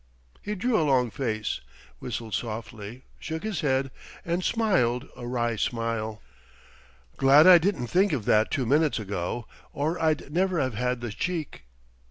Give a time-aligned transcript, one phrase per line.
[0.41, 1.61] He drew a long face;
[1.99, 3.91] whistled softly; shook his head;
[4.25, 6.23] and smiled a wry smile.
[7.17, 11.11] "Glad I didn't think of that two minutes ago, or I'd never have had the
[11.11, 11.65] cheek..."